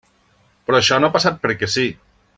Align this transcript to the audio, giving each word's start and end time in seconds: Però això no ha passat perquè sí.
Però 0.69 0.79
això 0.79 0.99
no 1.03 1.11
ha 1.11 1.15
passat 1.19 1.39
perquè 1.45 1.71
sí. 1.77 1.87